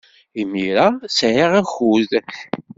[0.41, 2.11] Imir-a, sɛiɣ akud.